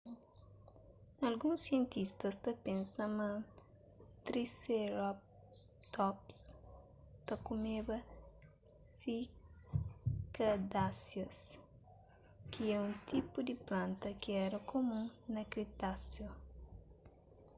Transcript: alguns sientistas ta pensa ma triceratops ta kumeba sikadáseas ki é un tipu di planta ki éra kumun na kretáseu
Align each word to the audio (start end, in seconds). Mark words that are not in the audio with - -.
alguns 1.29 1.59
sientistas 1.67 2.33
ta 2.43 2.51
pensa 2.65 3.01
ma 3.17 3.29
triceratops 4.27 6.39
ta 7.25 7.35
kumeba 7.45 7.97
sikadáseas 8.93 11.39
ki 12.51 12.61
é 12.75 12.77
un 12.87 12.93
tipu 13.09 13.37
di 13.49 13.55
planta 13.65 14.07
ki 14.21 14.29
éra 14.45 14.59
kumun 14.69 15.03
na 15.33 15.41
kretáseu 15.51 16.29